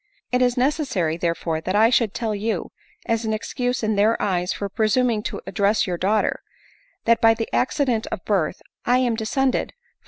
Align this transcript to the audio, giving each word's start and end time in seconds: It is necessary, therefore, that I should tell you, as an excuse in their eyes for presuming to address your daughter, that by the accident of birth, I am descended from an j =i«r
It 0.31 0.41
is 0.41 0.57
necessary, 0.57 1.15
therefore, 1.15 1.61
that 1.61 1.75
I 1.75 1.91
should 1.91 2.15
tell 2.15 2.33
you, 2.33 2.71
as 3.05 3.23
an 3.23 3.33
excuse 3.33 3.83
in 3.83 3.95
their 3.95 4.19
eyes 4.19 4.51
for 4.51 4.67
presuming 4.67 5.21
to 5.21 5.41
address 5.45 5.85
your 5.85 5.99
daughter, 5.99 6.41
that 7.05 7.21
by 7.21 7.35
the 7.35 7.53
accident 7.55 8.07
of 8.07 8.25
birth, 8.25 8.63
I 8.83 8.97
am 8.97 9.13
descended 9.13 9.59
from 9.59 9.59
an 9.59 9.69
j 9.69 9.75
=i«r 9.77 9.79